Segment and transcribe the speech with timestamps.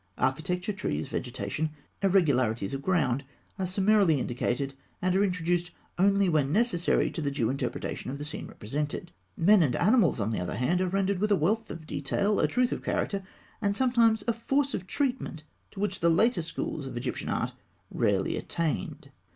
[0.17, 1.69] Architecture, trees, vegetation,
[2.01, 3.23] irregularities of ground,
[3.59, 8.25] are summarily indicated, and are introduced only when necessary to the due interpretation of the
[8.25, 9.11] scene represented.
[9.37, 12.47] Men and animals, on the other hand, are rendered with a wealth of detail, a
[12.47, 13.21] truth of character,
[13.61, 17.51] and sometimes a force of treatment, to which the later schools of Egyptian art
[17.91, 19.11] rarely attained.